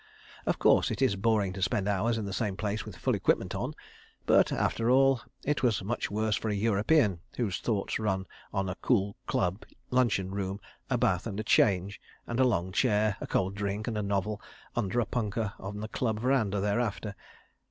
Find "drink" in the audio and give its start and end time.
13.53-13.87